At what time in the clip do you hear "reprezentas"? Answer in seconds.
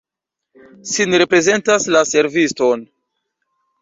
1.23-1.85